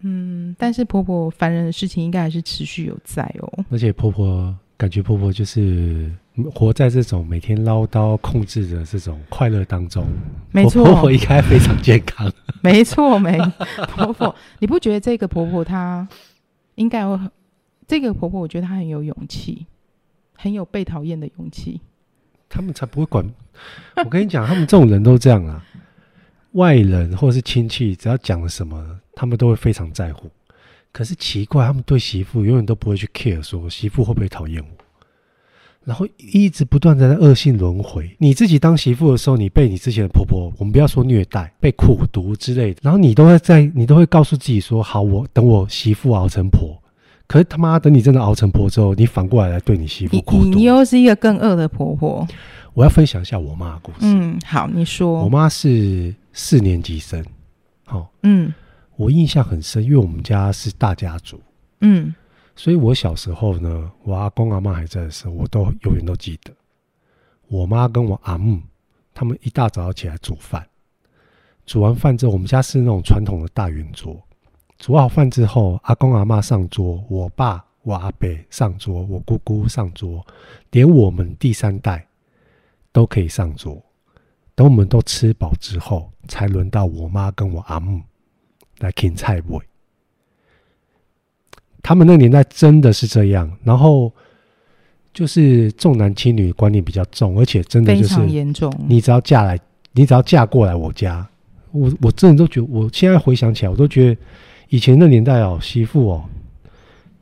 [0.00, 3.64] 嗯，但是婆婆烦人的事情应该还是持续有在哦。
[3.70, 6.12] 而且婆婆感觉婆婆就是
[6.52, 10.04] 活在这种每天唠叨、控制的这种快乐当中，
[10.50, 12.30] 没错，婆婆应该非常健康。
[12.60, 13.38] 没错，没
[13.94, 16.06] 婆婆，你不觉得这个婆婆她
[16.74, 17.30] 应该有很？
[17.86, 19.64] 这个婆婆我觉得她很有勇气。
[20.40, 21.80] 很有被讨厌的勇气，
[22.48, 23.28] 他们才不会管。
[24.04, 25.64] 我跟你讲，他们这种人都这样啊。
[26.52, 30.30] 外人或是亲戚，只要讲了什么，他们都会非常在乎。
[30.92, 34.68] 可是奇怪，他们对媳妇永远都不会去 care，说媳妇会不会讨厌我。
[35.84, 38.14] 然后一直不断的在恶性轮回。
[38.18, 46.80] 你自己当媳妇的时候，你被你之前的婆婆，我们不要说虐待，被苦毒之类的，然后你都会在，你都会告诉自己说：好，我等我媳妇熬成婆。
[47.28, 52.26] 可是他妈，等你真的熬成婆之后，你反过来来对你媳妇你又是一个更恶的婆婆。
[52.72, 53.98] 我要分享一下我妈的故事。
[54.00, 55.22] 嗯，好，你说。
[55.22, 57.22] 我妈是四年级生，
[57.84, 58.54] 好、哦，嗯，
[58.96, 61.38] 我印象很深，因为我们家是大家族，
[61.82, 62.14] 嗯，
[62.56, 66.50] 所以我小时候呢，我阿公阿妈还在的时候，我都永远都记得，
[67.48, 68.58] 我妈跟我阿姆
[69.12, 70.66] 他们一大早要起来煮饭，
[71.66, 74.18] 煮完饭之后，我们家是那种传统的大圆桌。
[74.78, 80.24] 煮好饭之后，阿公阿妈上桌，我爸、我阿伯上桌，我姑姑上桌，
[80.70, 82.06] 连我们第三代
[82.92, 83.82] 都可以上桌。
[84.54, 88.00] 等我们都吃饱之后，才轮到我妈跟我阿姆
[88.78, 89.60] 来啃菜尾。
[91.82, 94.12] 他们那个年代真的是这样，然后
[95.12, 98.72] 就是重男轻女观念比较重，而且真的就是严重。
[98.86, 99.58] 你只要嫁来，
[99.92, 101.28] 你只要嫁过来我家，
[101.72, 104.20] 我我真的都觉得，我现在回想起来，我都觉得。
[104.68, 106.24] 以前的年代哦，媳妇哦，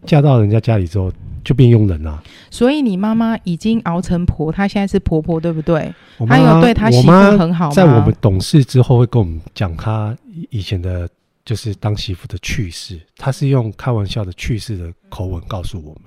[0.05, 1.13] 嫁到人家家里之后
[1.45, 2.23] 就变佣人了。
[2.51, 5.93] 所以你妈妈已经熬成婆，她现在是婆婆，对不对？
[6.19, 7.73] 我妈她有对她媳妇很好吗？
[7.73, 10.17] 在我们懂事之后，会跟我们讲她
[10.51, 11.09] 以前的，
[11.45, 13.01] 就是当媳妇的趣事。
[13.17, 16.03] 她是用开玩笑的趣事的口吻告诉我们，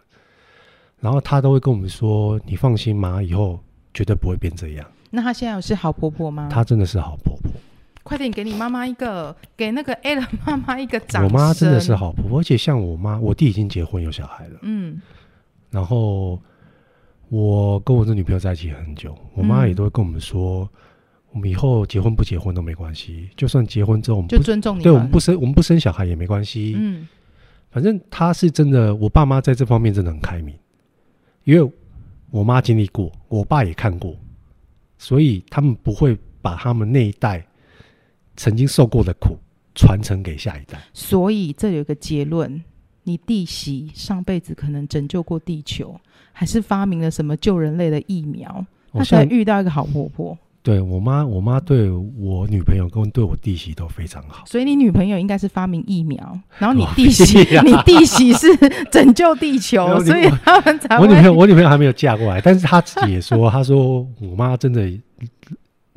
[1.00, 3.60] 然后她都会跟我们说：“你放心妈，以后
[3.94, 6.50] 绝对不会变这样。”那她现在是好婆婆吗？
[6.52, 7.52] 她真的是好婆婆。
[8.10, 11.32] 快点给你妈妈一个，给那个 A 的妈妈一个掌声。
[11.32, 14.58] 我妈真的是好婆婆，而且像我妈，我弟已经结婚有小孩了。
[14.64, 15.00] 嗯，
[15.70, 16.42] 然后
[17.30, 20.70] 我跟我的女朋友在一起很久，我妈也都会跟我们说，嗯、
[21.34, 26.74] 我们以后结婚不结婚都没关系，就算结婚之后我们不就尊重你，对我们不生我们不生小孩也没关系。
[26.76, 27.08] 嗯，
[27.70, 30.58] 反正他是真的，我爸妈在这方面真的很开明，
[31.44, 31.72] 因为
[32.32, 34.16] 我妈经历过，我爸也看过，
[34.98, 37.46] 所以他们不会把他们那一代
[38.40, 39.38] 曾经受过的苦
[39.76, 40.80] 传承给下一代。
[40.94, 42.64] 所以这有一个结论：
[43.04, 46.00] 你弟媳上辈子可能拯救过地球，
[46.32, 50.38] 还是发明了什么救人类的疫苗，她才遇到一个好婆婆。
[50.62, 54.46] 对我妈，我妈对我女朋友跟对我弟媳都非常好。
[54.46, 56.18] 所以你女朋友应该是发明疫苗，
[56.60, 58.48] 然后你弟媳， 啊、你弟媳是
[58.90, 60.98] 拯救地球，所以他们才。
[60.98, 64.90] 我女朋友，我女朋友还没有嫁过来，但是她自己也说，她说我妈真的，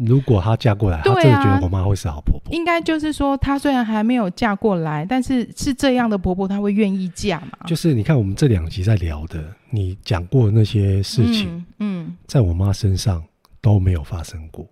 [0.06, 2.52] 如果她嫁过来，她真的觉得我妈会是好婆婆。
[2.52, 7.66] 应该就是说，她虽然还没有嫁过来，但是是这样的婆婆，她会愿意嫁嘛？
[7.66, 13.22] 就是你看我们这两集在聊的，你讲过的那些事情，嗯，嗯在我妈身上。
[13.62, 14.66] 都没有发生过，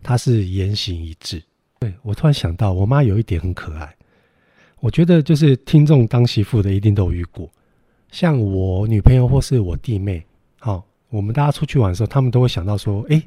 [0.00, 1.42] 她是言行一致。
[1.80, 3.92] 对，我突然想到，我妈有一点很可爱。
[4.78, 7.50] 我觉得就是听众当媳妇的一定都有遇过，
[8.12, 10.24] 像我女朋友或是我弟妹，
[10.60, 13.20] 好，我们大家出去玩的时候，他们都会想到说，哎，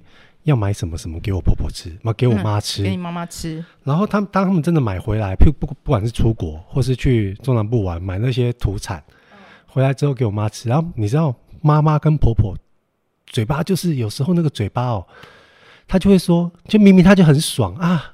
[0.44, 3.64] 要买什么什么给我婆婆吃，嘛给我妈吃，给你妈妈吃。
[3.84, 9.04] 然后他们当他们真的买回来，不不不管是出国或是去中南部玩，买那些土产
[9.68, 12.56] 回来之后给我妈吃，然后你知道妈妈跟婆婆。
[13.32, 15.06] 嘴巴就是有时候那个嘴巴哦，
[15.88, 18.12] 她就会说，就明明她就很爽啊，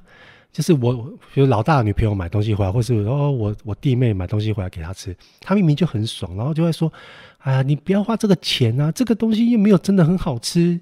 [0.52, 0.94] 就是我
[1.34, 6.92] 比如老大的女朋友买东西回来，或是哦我我弟妹买东西回来给她吃，她明明就很爽，然后就会说，
[7.38, 10.78] 哎呀你不要花这个钱啊，这个东西又没有真的很好吃。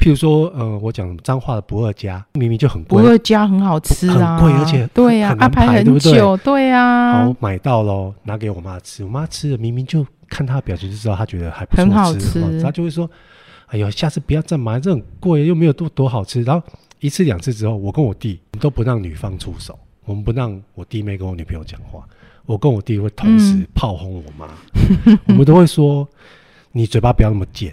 [0.00, 13.08] 譬如说，呃，我讲彰化的不二家，明明就很贵，不二家很好吃啊，很贵而且对呀，安排很久，对呀，好买到喽，拿给我妈吃，我妈吃了明明就看她的表情就知道她觉得还不错吃，很好吃，她就会说。
[13.72, 16.42] 哎呦，下次不要再买，这很贵，又没有多多好吃。
[16.42, 16.66] 然后
[16.98, 22.04] 一次两次之后，我跟我弟都不让女方出手，我们不让我弟妹跟我女朋友讲话。
[22.46, 24.48] 我跟我弟会同时炮轰我妈，
[25.06, 26.08] 嗯、我们都会说
[26.72, 27.72] ：“你嘴巴不要那么贱。”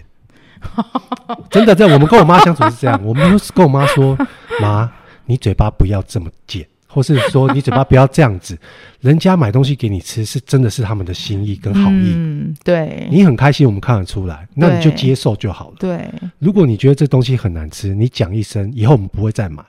[1.50, 4.16] 真的，在我们跟我妈相处是这样，我们都是跟我妈说
[4.60, 4.90] ：“妈，
[5.26, 8.58] 你嘴巴不要这么贱。”或是说你嘴巴不要这样子，
[9.00, 15.76] 人家买东西给你吃是真的是他们的心意跟好意，嗯，对，你很开心，我们看得出来，那你就接受就好了。
[15.78, 19.62] 对，如果你觉得这东西很难吃，你讲一声，以后我们不会再买。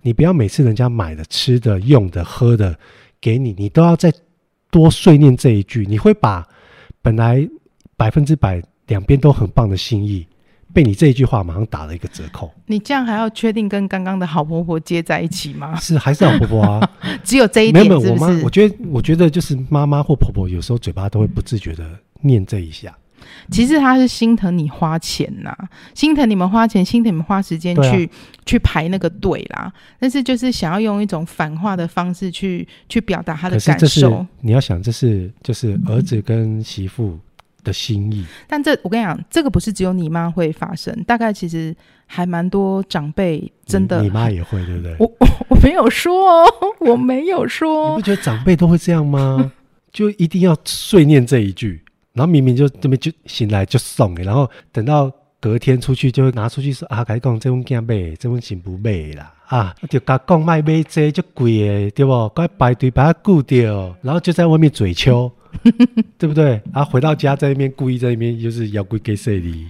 [0.00, 2.76] 你不要每次人家买的、吃的、用的、喝的
[3.20, 4.10] 给你，你都要再
[4.70, 6.48] 多碎念这一句，你会把
[7.02, 7.46] 本来
[7.94, 10.26] 百分之百两边都很棒的心意。
[10.72, 12.52] 被你这一句话马上打了一个折扣。
[12.66, 15.76] 你这样还要确定跟刚刚的好婆婆接在一起吗？
[15.76, 16.90] 是还是好婆婆啊？
[17.22, 18.06] 只有这一点是不是？
[18.06, 21.88] 没有，我妈，我觉得，我觉得就是妈妈或婆婆有时候嘴巴都会不自觉的
[22.22, 22.92] 念这一下。
[23.52, 28.10] 其实她是心疼你花钱呐、啊，心疼你们花钱，心疼你们花时间去、啊、
[28.44, 29.72] 去排那个队啦。
[30.00, 34.26] 但是就是想要用一种反话的方式去去表达她的感受。
[34.40, 37.16] 你要想，这是就是儿子跟媳妇。
[37.64, 41.74] 嗯的心意，但这我跟你讲，这个不是只有你妈会发生，大概其实
[42.06, 44.94] 还蛮多长辈真的，你妈也会，对不对？
[44.98, 49.50] 我我 我没有说哦，我没有说，你不觉得长辈都会这样吗？
[49.90, 62.28] 就一定要碎念这一句，然后明明就这么就醒来就送，然后等到隔天出去就会拿出去说啊，该讲这份惊买，这份钱不买啦啊，就甲讲卖买这就贵的，对不？
[62.34, 65.32] 该排队把它顾掉，然后就在外面嘴秋。
[66.18, 66.60] 对不对？
[66.72, 69.66] 啊，回到家在那边故意在那边就是要跪给谁的？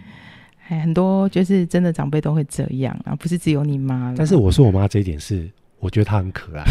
[0.68, 4.14] 哎，很多就是真的长辈都会这样啊，不是只有你妈。
[4.16, 5.48] 但是我说我妈这一点是，
[5.80, 6.64] 我觉得她很可爱。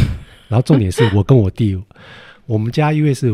[0.47, 1.82] 然后重点是我跟我弟，
[2.45, 3.32] 我们家因为是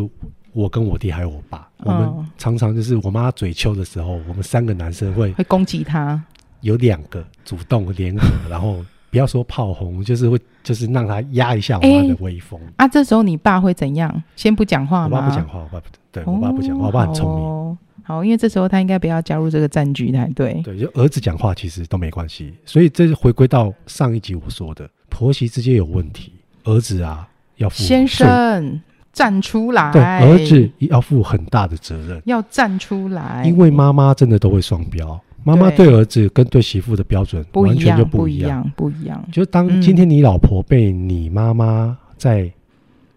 [0.54, 6.22] 我跟我弟还有我爸，我们常常就是我妈嘴臭的时候，我们三个男生会会攻击她，
[6.62, 8.84] 有两个主动联合，然后。
[9.12, 10.40] 不要说炮轰，就是会，
[10.70, 12.62] 就是让他压一下我妈的威风。
[12.76, 14.24] 啊，这时候你爸会怎样？
[14.36, 15.18] 先不讲话吗？
[15.18, 17.44] 我爸不讲话，我爸不对，我爸不讲话，我爸很聪明。
[17.44, 20.62] 哦，好，因为这时候他应该不要加入这个战局才对。
[20.64, 22.54] 对，就儿子讲话其实都没关系。
[22.66, 26.34] 所以这是回归到上一集我说的，婆媳之间有问题，
[26.66, 28.80] 儿子啊要负先生
[29.12, 35.20] 站出来，对，儿子要负很大的责任，要站出来，因为妈妈真的都会双标。
[35.44, 39.30] 妈妈对儿子跟对媳妇的标准完全就不一样，不一样，不一样。
[39.32, 42.52] 就当今天你老婆被你妈妈在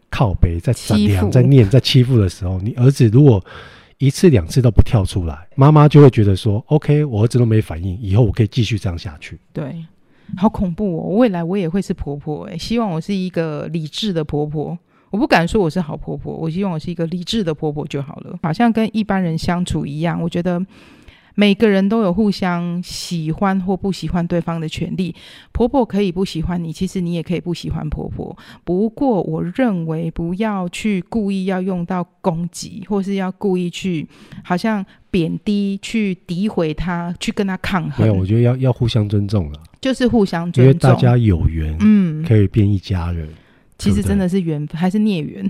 [0.09, 3.45] 靠北、在打量、在念、在欺负的时候，你儿子如果
[3.99, 9.85] 一次两次都不跳出来，妈妈就会觉得说：“OK，我儿子都没反应，以后我可以继续这样下去。”对，
[10.37, 11.17] 好恐怖哦！
[11.17, 14.79] 未来我也会是婆婆哎，希望我是一个理智的婆婆。
[15.11, 18.39] 我不敢说我是好婆婆，我希望我是一个理智的婆婆就好了。
[18.43, 20.65] 好像跟一般人相处一样，我觉得。
[21.35, 25.15] 每个人都有互相喜欢或不喜欢对方的权利。
[25.53, 28.37] 婆婆可以不喜欢你，其实你也可以不喜欢婆婆。
[28.65, 34.07] 不过，我认为不要去故意要用到攻击，或是要故意去
[34.45, 38.07] 好像贬低、去诋毁她、去跟她抗衡。
[38.07, 43.29] 没有，我觉得要要互相尊重了，就是互相尊重，因为大家有缘，嗯，可以变一家人。
[43.79, 45.49] 其实真的是缘分还是孽缘？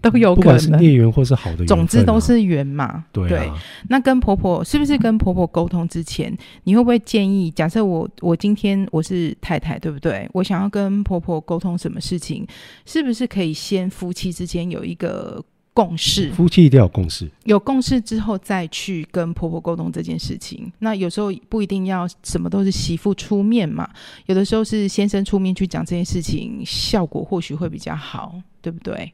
[0.02, 3.04] 都有可能，不管是孽缘或是好的缘，总之都是缘嘛。
[3.12, 3.50] 对，啊、对，
[3.88, 6.34] 那跟婆婆是不是跟婆婆沟通之前，
[6.64, 7.50] 你会不会建议？
[7.50, 10.28] 假设我我今天我是太太，对不对？
[10.32, 12.46] 我想要跟婆婆沟通什么事情，
[12.86, 15.44] 是不是可以先夫妻之间有一个
[15.74, 16.30] 共识？
[16.30, 20.72] 夫妻一定要有共识，有共识之后再去跟婆婆沟通这件事情。
[20.78, 23.88] 那有时候不一定要什么都是媳妇出面嘛，
[24.26, 29.12] 有的时候是先生出面去讲这件事情，效果或许会比较好，对不对？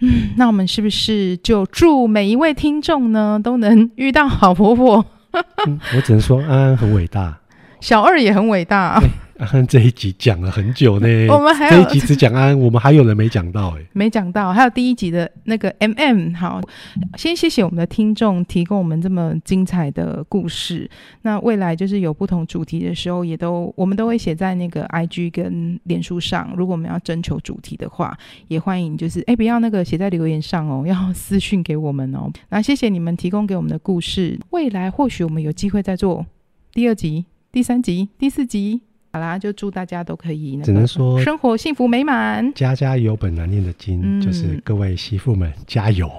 [0.00, 5.04] 嗯，那我们是不是就祝每一位听众呢都能遇到好婆婆？
[5.66, 7.38] 嗯，我只能说安安很伟大，
[7.80, 9.00] 小二也很伟大。
[9.38, 16.36] 安 安这一集讲了很久呢， 我们还有这一集只讲安安，我们还有人没讲到哎，没讲到，还有第一集的那个 MM。
[16.36, 16.60] 好，
[17.16, 20.90] 先谢谢我们的听众提供我们这么精彩的故事。
[21.22, 26.52] 那未来就是有不同主题的时候，也都我们都会写在那个 IG 跟脸书上。
[26.56, 28.16] 如果我们要征求主题的话，
[28.48, 32.28] 也欢迎就是哎不要那个写在留言上哦，要私讯给我们哦。
[32.50, 36.26] 那谢谢你们提供给我们的故事，未来或许我们有机会再做
[36.72, 38.87] 第二集、第三集、第四集。
[39.10, 42.52] 好啦，就祝大家都可以，只能说生活幸福美满。
[42.54, 46.10] 家家有本难念的经，嗯、就是各位媳妇们加油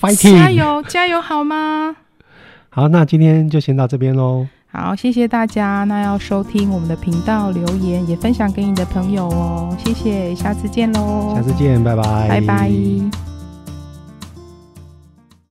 [0.00, 1.94] ，fighting，加油加油，好吗？
[2.70, 4.46] 好，那今天就先到这边喽。
[4.72, 5.84] 好，谢谢大家。
[5.84, 9.76] 那要收听我们的频道，留言也分享给你的朋友哦。
[9.84, 11.34] 谢谢，下次见喽。
[11.34, 13.39] 下次见，拜拜，拜拜。